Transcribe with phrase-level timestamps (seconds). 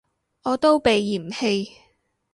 [0.45, 1.69] 我都被嫌棄